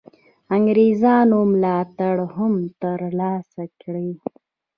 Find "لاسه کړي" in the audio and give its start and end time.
3.19-4.09